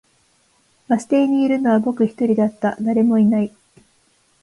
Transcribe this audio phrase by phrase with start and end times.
[0.87, 3.53] バス停にいるのは僕一人だった、誰もいない